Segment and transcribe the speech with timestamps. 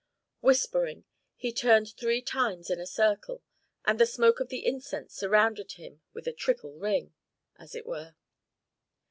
[0.39, 1.05] Whispering,
[1.35, 3.43] he turned three times in a circle,
[3.85, 7.13] and the smoke of the incense surrounded him with a triple ring,
[7.59, 8.15] as it were.